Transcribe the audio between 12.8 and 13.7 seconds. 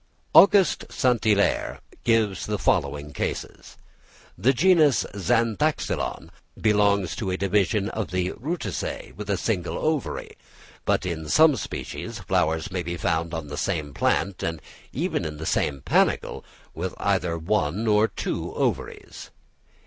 be found on the